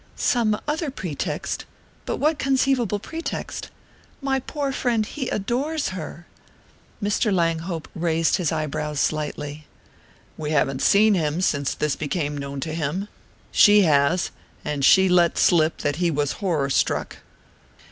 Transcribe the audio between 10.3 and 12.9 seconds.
"We haven't seen him since this became known to